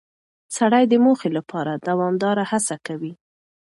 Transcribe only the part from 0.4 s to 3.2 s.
سړی د موخې لپاره دوامداره هڅه کوي